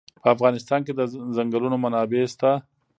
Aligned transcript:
په 0.23 0.27
افغانستان 0.35 0.79
کې 0.85 0.93
د 0.95 1.01
چنګلونه 1.35 1.77
منابع 1.83 2.23
شته. 2.33 2.51